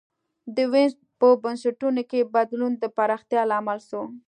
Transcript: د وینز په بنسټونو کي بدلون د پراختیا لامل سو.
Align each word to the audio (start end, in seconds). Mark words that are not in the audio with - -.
د 0.55 0.57
وینز 0.71 0.93
په 1.19 1.27
بنسټونو 1.43 2.01
کي 2.11 2.19
بدلون 2.35 2.71
د 2.77 2.83
پراختیا 2.97 3.41
لامل 3.51 3.79
سو. 3.89 4.01